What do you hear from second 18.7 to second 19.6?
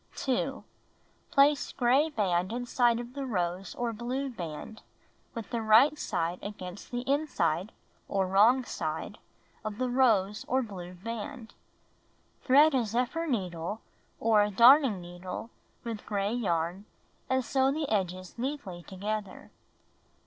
together.